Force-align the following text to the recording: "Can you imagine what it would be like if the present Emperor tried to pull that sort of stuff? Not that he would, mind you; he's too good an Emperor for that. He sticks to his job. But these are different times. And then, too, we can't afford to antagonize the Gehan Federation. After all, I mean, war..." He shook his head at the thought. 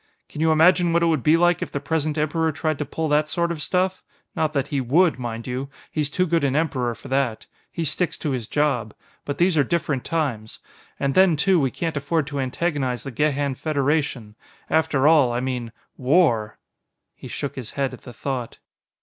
"Can 0.29 0.41
you 0.41 0.51
imagine 0.51 0.93
what 0.93 1.03
it 1.03 1.05
would 1.05 1.21
be 1.21 1.37
like 1.37 1.61
if 1.61 1.71
the 1.71 1.79
present 1.79 2.17
Emperor 2.17 2.51
tried 2.51 2.79
to 2.79 2.85
pull 2.85 3.07
that 3.09 3.27
sort 3.29 3.51
of 3.51 3.61
stuff? 3.61 4.01
Not 4.35 4.51
that 4.53 4.69
he 4.69 4.81
would, 4.81 5.19
mind 5.19 5.45
you; 5.45 5.69
he's 5.91 6.09
too 6.09 6.25
good 6.25 6.43
an 6.43 6.55
Emperor 6.55 6.95
for 6.95 7.07
that. 7.09 7.45
He 7.71 7.83
sticks 7.85 8.17
to 8.17 8.31
his 8.31 8.47
job. 8.47 8.95
But 9.25 9.37
these 9.37 9.59
are 9.59 9.63
different 9.63 10.03
times. 10.03 10.57
And 10.99 11.13
then, 11.13 11.35
too, 11.35 11.59
we 11.59 11.69
can't 11.69 11.95
afford 11.97 12.25
to 12.27 12.39
antagonize 12.39 13.03
the 13.03 13.11
Gehan 13.11 13.53
Federation. 13.55 14.33
After 14.71 15.07
all, 15.07 15.31
I 15.31 15.39
mean, 15.39 15.71
war..." 15.97 16.57
He 17.15 17.27
shook 17.27 17.55
his 17.55 17.69
head 17.77 17.93
at 17.93 18.01
the 18.01 18.11
thought. 18.11 18.57